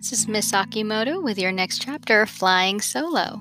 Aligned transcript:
This 0.00 0.12
is 0.12 0.28
Miss 0.28 0.50
Akimoto 0.52 1.22
with 1.22 1.38
your 1.38 1.52
next 1.52 1.82
chapter, 1.82 2.24
Flying 2.24 2.80
Solo. 2.80 3.38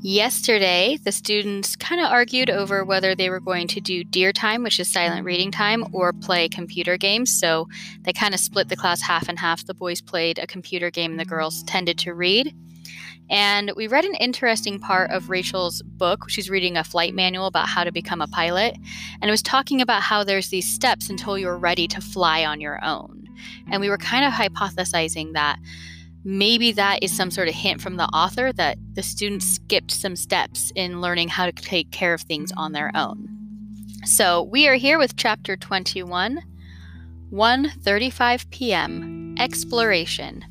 Yesterday, 0.00 0.98
the 1.04 1.12
students 1.12 1.76
kind 1.76 2.00
of 2.00 2.06
argued 2.06 2.48
over 2.48 2.82
whether 2.82 3.14
they 3.14 3.28
were 3.28 3.40
going 3.40 3.68
to 3.68 3.78
do 3.78 4.04
DEAR 4.04 4.32
time, 4.32 4.62
which 4.62 4.80
is 4.80 4.90
silent 4.90 5.26
reading 5.26 5.50
time, 5.50 5.84
or 5.92 6.14
play 6.14 6.48
computer 6.48 6.96
games. 6.96 7.30
So 7.38 7.68
they 8.04 8.14
kind 8.14 8.32
of 8.32 8.40
split 8.40 8.70
the 8.70 8.76
class 8.76 9.02
half 9.02 9.28
and 9.28 9.38
half. 9.38 9.66
The 9.66 9.74
boys 9.74 10.00
played 10.00 10.38
a 10.38 10.46
computer 10.46 10.90
game, 10.90 11.10
and 11.10 11.20
the 11.20 11.26
girls 11.26 11.62
tended 11.64 11.98
to 11.98 12.14
read. 12.14 12.54
And 13.28 13.72
we 13.76 13.86
read 13.86 14.06
an 14.06 14.14
interesting 14.14 14.80
part 14.80 15.10
of 15.10 15.28
Rachel's 15.28 15.82
book. 15.82 16.30
She's 16.30 16.48
reading 16.48 16.78
a 16.78 16.84
flight 16.84 17.14
manual 17.14 17.44
about 17.44 17.68
how 17.68 17.84
to 17.84 17.92
become 17.92 18.22
a 18.22 18.28
pilot. 18.28 18.78
And 19.20 19.28
it 19.28 19.30
was 19.30 19.42
talking 19.42 19.82
about 19.82 20.00
how 20.00 20.24
there's 20.24 20.48
these 20.48 20.72
steps 20.72 21.10
until 21.10 21.36
you're 21.36 21.58
ready 21.58 21.86
to 21.88 22.00
fly 22.00 22.46
on 22.46 22.62
your 22.62 22.82
own. 22.82 23.28
And 23.70 23.82
we 23.82 23.90
were 23.90 23.98
kind 23.98 24.24
of 24.24 24.32
hypothesizing 24.32 25.34
that 25.34 25.58
maybe 26.28 26.72
that 26.72 27.02
is 27.02 27.16
some 27.16 27.30
sort 27.30 27.48
of 27.48 27.54
hint 27.54 27.80
from 27.80 27.96
the 27.96 28.04
author 28.08 28.52
that 28.52 28.76
the 28.92 29.02
students 29.02 29.46
skipped 29.46 29.90
some 29.90 30.14
steps 30.14 30.70
in 30.74 31.00
learning 31.00 31.28
how 31.28 31.46
to 31.46 31.52
take 31.52 31.90
care 31.90 32.12
of 32.12 32.20
things 32.20 32.52
on 32.54 32.72
their 32.72 32.90
own. 32.94 33.26
So 34.04 34.42
we 34.42 34.68
are 34.68 34.74
here 34.74 34.98
with 34.98 35.16
chapter 35.16 35.56
21, 35.56 36.42
1:35 37.32 38.50
p.m. 38.50 39.36
Exploration. 39.38 40.44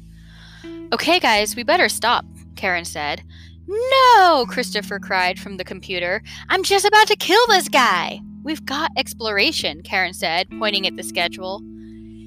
Okay, 0.92 1.20
guys, 1.20 1.56
we 1.56 1.62
better 1.62 1.90
stop, 1.90 2.26
Karen 2.56 2.86
said. 2.86 3.22
No, 3.68 4.48
Christopher 4.50 4.98
cried 4.98 5.38
from 5.38 5.58
the 5.58 5.64
computer. 5.64 6.24
I'm 6.50 6.64
just 6.64 6.86
about 6.86 7.08
to 7.08 7.16
kill 7.16 7.46
this 7.50 7.70
guy. 7.70 8.20
We've 8.44 8.66
got 8.66 8.92
exploration, 8.98 9.84
Karen 9.84 10.14
said, 10.14 10.48
pointing 10.58 10.88
at 10.88 10.96
the 10.96 11.04
schedule. 11.04 11.60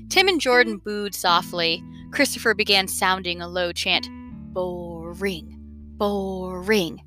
Tim 0.08 0.28
and 0.28 0.40
Jordan 0.40 0.78
booed 0.78 1.14
softly. 1.14 1.82
Christopher 2.10 2.54
began 2.54 2.88
sounding 2.88 3.40
a 3.40 3.48
low 3.48 3.72
chant 3.72 4.08
Boring, 4.52 5.56
boring. 5.96 7.02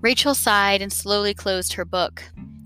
Rachel 0.00 0.34
sighed 0.34 0.80
and 0.80 0.92
slowly 0.92 1.34
closed 1.34 1.74
her 1.74 1.84
book. 1.84 2.22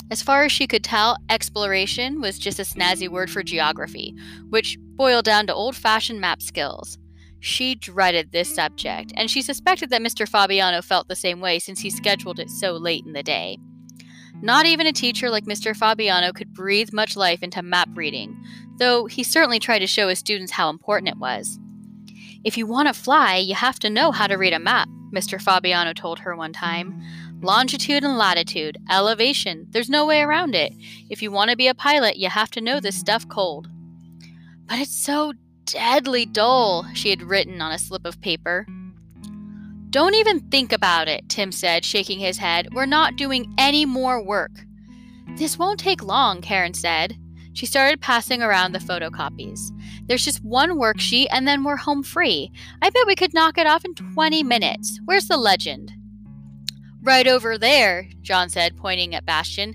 As 0.08 0.22
far 0.22 0.44
as 0.44 0.52
she 0.52 0.66
could 0.66 0.84
tell, 0.84 1.16
exploration 1.30 2.20
was 2.20 2.38
just 2.38 2.60
a 2.60 2.62
snazzy 2.62 3.08
word 3.08 3.30
for 3.30 3.42
geography, 3.42 4.14
which 4.50 4.78
boiled 4.80 5.24
down 5.24 5.46
to 5.46 5.54
old 5.54 5.74
fashioned 5.74 6.20
map 6.20 6.42
skills. 6.42 6.98
She 7.40 7.74
dreaded 7.74 8.30
this 8.30 8.54
subject, 8.54 9.12
and 9.16 9.28
she 9.28 9.42
suspected 9.42 9.90
that 9.90 10.02
Mr. 10.02 10.28
Fabiano 10.28 10.80
felt 10.80 11.08
the 11.08 11.16
same 11.16 11.40
way 11.40 11.58
since 11.58 11.80
he 11.80 11.90
scheduled 11.90 12.38
it 12.38 12.50
so 12.50 12.74
late 12.74 13.04
in 13.04 13.14
the 13.14 13.22
day. 13.24 13.58
Not 14.42 14.66
even 14.66 14.86
a 14.86 14.92
teacher 14.92 15.30
like 15.30 15.44
Mr. 15.44 15.74
Fabiano 15.74 16.32
could 16.32 16.52
breathe 16.52 16.92
much 16.92 17.16
life 17.16 17.42
into 17.42 17.62
map 17.62 17.88
reading, 17.94 18.41
though 18.82 19.06
he 19.06 19.22
certainly 19.22 19.60
tried 19.60 19.78
to 19.78 19.86
show 19.86 20.08
his 20.08 20.18
students 20.18 20.50
how 20.50 20.68
important 20.68 21.08
it 21.08 21.16
was. 21.16 21.60
If 22.42 22.58
you 22.58 22.66
want 22.66 22.88
to 22.88 22.94
fly, 22.94 23.36
you 23.36 23.54
have 23.54 23.78
to 23.78 23.88
know 23.88 24.10
how 24.10 24.26
to 24.26 24.34
read 24.34 24.52
a 24.52 24.58
map, 24.58 24.88
Mr. 25.12 25.40
Fabiano 25.40 25.92
told 25.92 26.18
her 26.18 26.34
one 26.34 26.52
time. 26.52 27.00
Longitude 27.42 28.02
and 28.02 28.18
latitude, 28.18 28.78
elevation, 28.90 29.68
there's 29.70 29.88
no 29.88 30.04
way 30.04 30.20
around 30.20 30.56
it. 30.56 30.72
If 31.08 31.22
you 31.22 31.30
want 31.30 31.50
to 31.50 31.56
be 31.56 31.68
a 31.68 31.74
pilot, 31.74 32.16
you 32.16 32.28
have 32.28 32.50
to 32.50 32.60
know 32.60 32.80
this 32.80 32.98
stuff 32.98 33.28
cold. 33.28 33.68
But 34.66 34.80
it's 34.80 34.96
so 34.96 35.32
deadly 35.64 36.26
dull, 36.26 36.84
she 36.92 37.10
had 37.10 37.22
written 37.22 37.60
on 37.60 37.70
a 37.70 37.78
slip 37.78 38.04
of 38.04 38.20
paper. 38.20 38.66
Don't 39.90 40.16
even 40.16 40.40
think 40.50 40.72
about 40.72 41.06
it, 41.06 41.28
Tim 41.28 41.52
said, 41.52 41.84
shaking 41.84 42.18
his 42.18 42.36
head. 42.36 42.74
We're 42.74 42.86
not 42.86 43.14
doing 43.14 43.54
any 43.58 43.86
more 43.86 44.20
work. 44.20 44.50
This 45.36 45.56
won't 45.56 45.78
take 45.78 46.02
long, 46.02 46.40
Karen 46.42 46.74
said. 46.74 47.16
She 47.54 47.66
started 47.66 48.00
passing 48.00 48.42
around 48.42 48.72
the 48.72 48.78
photocopies. 48.78 49.70
There's 50.06 50.24
just 50.24 50.44
one 50.44 50.78
worksheet 50.78 51.26
and 51.30 51.46
then 51.46 51.64
we're 51.64 51.76
home 51.76 52.02
free. 52.02 52.50
I 52.80 52.90
bet 52.90 53.06
we 53.06 53.14
could 53.14 53.34
knock 53.34 53.58
it 53.58 53.66
off 53.66 53.84
in 53.84 53.94
20 53.94 54.42
minutes. 54.42 55.00
Where's 55.04 55.28
the 55.28 55.36
legend? 55.36 55.92
Right 57.02 57.26
over 57.26 57.58
there, 57.58 58.08
John 58.22 58.48
said, 58.48 58.76
pointing 58.76 59.14
at 59.14 59.26
Bastian. 59.26 59.74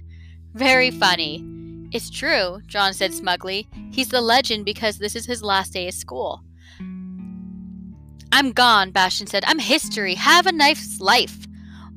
Very 0.54 0.92
funny. 0.92 1.44
It's 1.92 2.10
true, 2.10 2.62
John 2.68 2.94
said 2.94 3.14
smugly. 3.14 3.68
He's 3.92 4.10
the 4.10 4.22
legend 4.22 4.66
because 4.66 4.98
this 4.98 5.16
is 5.16 5.26
his 5.26 5.44
last 5.44 5.74
day 5.74 5.88
of 5.88 5.94
school. 5.94 6.44
I'm 8.32 8.52
gone, 8.52 8.92
Bastian 8.92 9.28
said. 9.28 9.44
I'm 9.46 9.60
history. 9.60 10.16
Have 10.16 10.48
a 10.48 10.52
nice 10.52 11.00
life. 11.00 11.48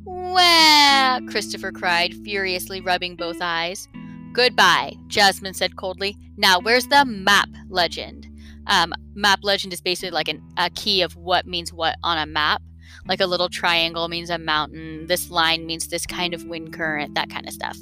Wah! 0.04 1.20
Christopher 1.28 1.72
cried, 1.72 2.14
furiously 2.24 2.80
rubbing 2.80 3.16
both 3.16 3.38
eyes. 3.40 3.88
Goodbye, 4.32 4.96
Jasmine 5.08 5.54
said 5.54 5.76
coldly. 5.76 6.16
Now, 6.36 6.60
where's 6.60 6.86
the 6.86 7.04
map 7.04 7.48
legend? 7.68 8.28
Um, 8.66 8.94
map 9.14 9.40
legend 9.42 9.72
is 9.72 9.80
basically 9.80 10.12
like 10.12 10.28
an, 10.28 10.42
a 10.56 10.70
key 10.70 11.02
of 11.02 11.16
what 11.16 11.46
means 11.46 11.72
what 11.72 11.96
on 12.02 12.18
a 12.18 12.26
map. 12.26 12.62
Like 13.06 13.20
a 13.20 13.26
little 13.26 13.48
triangle 13.48 14.08
means 14.08 14.30
a 14.30 14.38
mountain. 14.38 15.06
This 15.06 15.30
line 15.30 15.66
means 15.66 15.88
this 15.88 16.06
kind 16.06 16.34
of 16.34 16.44
wind 16.44 16.72
current, 16.72 17.14
that 17.14 17.30
kind 17.30 17.46
of 17.48 17.54
stuff. 17.54 17.76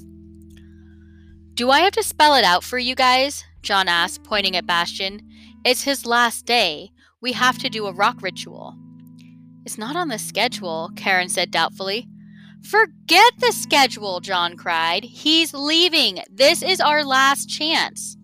Do 1.55 1.71
I 1.71 1.81
have 1.81 1.93
to 1.93 2.03
spell 2.03 2.35
it 2.35 2.45
out 2.45 2.63
for 2.65 2.79
you 2.79 2.95
guys? 2.95 3.45
John 3.63 3.89
asked, 3.89 4.23
pointing 4.23 4.57
at 4.57 4.67
Bastian. 4.67 5.21
It's 5.65 5.83
his 5.83 6.07
last 6.07 6.47
day. 6.47 6.93
We 7.21 7.33
have 7.33 7.59
to 7.59 7.69
do 7.69 7.87
a 7.87 7.93
rock 7.93 8.23
ritual. 8.23 8.77
It's 9.65 9.77
not 9.77 9.97
on 9.97 10.09
the 10.09 10.19
schedule, 10.19 10.91
Karen 10.97 11.29
said 11.29 11.51
doubtfully. 11.51 12.09
Forget 12.69 13.33
the 13.39 13.53
schedule, 13.53 14.21
John 14.21 14.55
cried. 14.55 15.03
He's 15.03 15.55
leaving. 15.55 16.21
This 16.31 16.63
is 16.63 16.83
our 16.83 17.03
last 17.03 17.49
chance. 17.49 18.19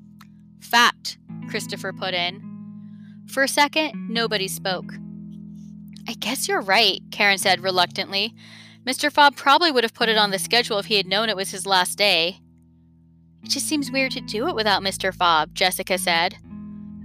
Fact, 0.60 1.16
Christopher 1.48 1.94
put 1.94 2.12
in. 2.12 2.42
For 3.26 3.42
a 3.42 3.48
second, 3.48 4.10
nobody 4.10 4.46
spoke. 4.46 4.92
I 6.06 6.12
guess 6.12 6.46
you're 6.46 6.60
right, 6.60 7.00
Karen 7.10 7.38
said 7.38 7.62
reluctantly. 7.62 8.34
Mr. 8.86 9.10
Fab 9.10 9.34
probably 9.34 9.70
would 9.72 9.82
have 9.82 9.94
put 9.94 10.10
it 10.10 10.18
on 10.18 10.30
the 10.30 10.38
schedule 10.38 10.78
if 10.78 10.86
he 10.86 10.98
had 10.98 11.06
known 11.06 11.30
it 11.30 11.36
was 11.36 11.50
his 11.50 11.64
last 11.64 11.96
day. 11.96 12.40
It 13.42 13.48
just 13.48 13.66
seems 13.66 13.90
weird 13.90 14.12
to 14.12 14.20
do 14.20 14.46
it 14.48 14.54
without 14.54 14.82
Mr. 14.82 15.14
Fab, 15.14 15.54
Jessica 15.54 15.96
said. 15.96 16.36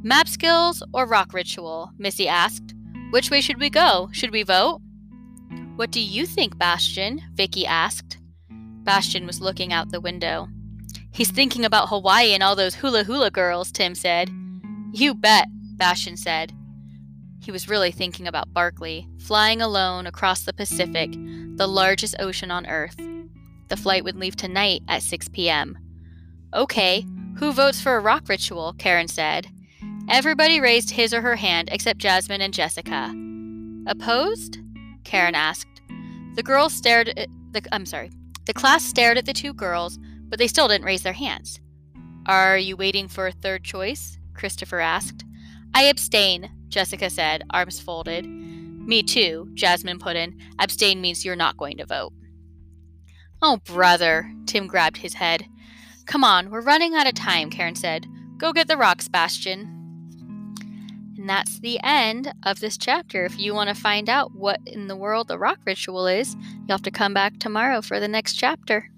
Map 0.04 0.28
skills 0.28 0.84
or 0.94 1.06
rock 1.06 1.32
ritual? 1.34 1.92
Missy 1.98 2.28
asked. 2.28 2.74
Which 3.12 3.32
way 3.32 3.40
should 3.40 3.62
we 3.62 3.70
go? 3.70 4.10
Should 4.12 4.32
we 4.32 4.44
vote? 4.44 4.82
What 5.80 5.92
do 5.92 6.02
you 6.02 6.26
think, 6.26 6.58
Bastian? 6.58 7.22
Vicky 7.36 7.66
asked. 7.66 8.18
Bastian 8.50 9.26
was 9.26 9.40
looking 9.40 9.72
out 9.72 9.92
the 9.92 10.02
window. 10.02 10.50
He's 11.10 11.32
thinking 11.32 11.64
about 11.64 11.88
Hawaii 11.88 12.34
and 12.34 12.44
all 12.44 12.54
those 12.54 12.76
hula 12.76 13.06
hula 13.06 13.32
girls, 13.32 13.72
Tim 13.72 13.96
said. 13.96 14.30
You 14.92 15.16
bet, 15.16 15.48
Bastian 15.78 16.18
said. 16.18 16.52
He 17.42 17.50
was 17.50 17.70
really 17.70 17.92
thinking 17.94 18.28
about 18.28 18.54
Barkley, 18.54 19.08
flying 19.20 19.62
alone 19.62 20.06
across 20.06 20.44
the 20.44 20.52
Pacific, 20.52 21.14
the 21.56 21.68
largest 21.68 22.18
ocean 22.20 22.52
on 22.52 22.66
Earth. 22.66 22.98
The 23.70 23.78
flight 23.78 24.04
would 24.04 24.18
leave 24.18 24.36
tonight 24.36 24.82
at 24.90 25.02
6 25.02 25.30
p.m. 25.30 25.78
Okay, 26.54 27.06
who 27.38 27.54
votes 27.54 27.80
for 27.80 27.96
a 27.96 28.02
rock 28.02 28.28
ritual? 28.28 28.74
Karen 28.74 29.08
said. 29.08 29.48
Everybody 30.10 30.60
raised 30.60 30.90
his 30.90 31.14
or 31.14 31.22
her 31.22 31.38
hand 31.38 31.70
except 31.72 32.00
Jasmine 32.00 32.42
and 32.42 32.54
Jessica. 32.54 33.16
Opposed? 33.88 34.58
Karen 35.06 35.36
asked. 35.36 35.69
The 36.40 36.44
girls 36.44 36.74
stared 36.74 37.10
at 37.10 37.28
the 37.52 37.62
I'm 37.74 37.86
sorry. 37.86 38.12
The 38.46 38.54
class 38.54 38.86
stared 38.86 39.18
at 39.18 39.26
the 39.26 39.34
two 39.34 39.54
girls, 39.54 40.00
but 40.30 40.40
they 40.40 40.48
still 40.48 40.70
didn't 40.70 40.86
raise 40.86 41.04
their 41.04 41.12
hands. 41.12 41.60
Are 42.28 42.58
you 42.58 42.78
waiting 42.78 43.10
for 43.10 43.28
a 43.28 43.34
third 43.34 43.66
choice? 43.66 44.18
Christopher 44.36 44.80
asked. 44.80 45.26
I 45.74 45.84
abstain, 45.84 46.50
Jessica 46.70 47.10
said, 47.10 47.44
arms 47.50 47.82
folded. 47.82 48.26
Me 48.26 49.04
too, 49.04 49.50
Jasmine 49.54 50.00
put 50.00 50.16
in. 50.16 50.40
Abstain 50.60 51.02
means 51.02 51.26
you're 51.26 51.36
not 51.36 51.58
going 51.58 51.76
to 51.76 51.86
vote. 51.86 52.14
Oh, 53.42 53.58
brother, 53.66 54.32
Tim 54.46 54.66
grabbed 54.66 54.96
his 54.96 55.16
head. 55.16 55.46
Come 56.06 56.24
on, 56.24 56.52
we're 56.52 56.62
running 56.62 56.96
out 56.96 57.06
of 57.06 57.16
time, 57.16 57.50
Karen 57.50 57.76
said. 57.76 58.08
Go 58.38 58.54
get 58.54 58.70
the 58.70 58.78
rocks, 58.78 59.10
Bastian. 59.10 59.79
And 61.20 61.30
that's 61.30 61.60
the 61.60 61.82
end 61.84 62.32
of 62.44 62.62
this 62.62 62.78
chapter. 62.78 63.26
If 63.26 63.38
you 63.38 63.54
want 63.54 63.68
to 63.68 63.76
find 63.76 64.08
out 64.08 64.34
what 64.34 64.62
in 64.66 64.88
the 64.88 64.96
world 64.96 65.28
the 65.28 65.38
rock 65.38 65.60
ritual 65.66 66.08
is, 66.08 66.34
you'll 66.34 66.78
have 66.78 66.82
to 66.84 66.92
come 66.92 67.14
back 67.14 67.40
tomorrow 67.40 67.82
for 67.82 68.00
the 68.00 68.08
next 68.08 68.36
chapter. 68.36 68.90